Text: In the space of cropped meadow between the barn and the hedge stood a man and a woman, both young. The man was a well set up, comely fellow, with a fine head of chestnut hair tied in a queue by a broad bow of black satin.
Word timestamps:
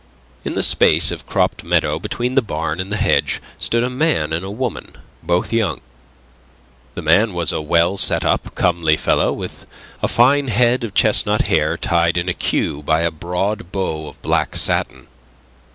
In 0.43 0.55
the 0.55 0.63
space 0.63 1.11
of 1.11 1.27
cropped 1.27 1.63
meadow 1.63 1.99
between 1.99 2.33
the 2.33 2.41
barn 2.41 2.79
and 2.79 2.91
the 2.91 2.97
hedge 2.97 3.39
stood 3.59 3.83
a 3.83 3.89
man 3.91 4.33
and 4.33 4.43
a 4.43 4.49
woman, 4.49 4.95
both 5.21 5.53
young. 5.53 5.79
The 6.95 7.03
man 7.03 7.33
was 7.35 7.51
a 7.51 7.61
well 7.61 7.97
set 7.97 8.25
up, 8.25 8.55
comely 8.55 8.97
fellow, 8.97 9.31
with 9.31 9.67
a 10.01 10.07
fine 10.07 10.47
head 10.47 10.83
of 10.83 10.95
chestnut 10.95 11.43
hair 11.43 11.77
tied 11.77 12.17
in 12.17 12.27
a 12.27 12.33
queue 12.33 12.81
by 12.81 13.01
a 13.01 13.11
broad 13.11 13.71
bow 13.71 14.07
of 14.07 14.19
black 14.23 14.55
satin. 14.55 15.05